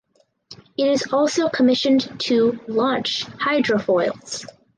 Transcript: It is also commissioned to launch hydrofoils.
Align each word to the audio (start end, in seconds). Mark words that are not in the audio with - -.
It 0.79 0.87
is 0.87 1.05
also 1.13 1.47
commissioned 1.47 2.19
to 2.21 2.59
launch 2.67 3.25
hydrofoils. 3.39 4.47